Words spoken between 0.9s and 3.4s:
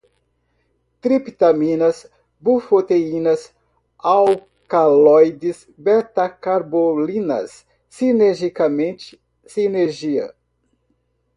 triptaminas, bufoteína,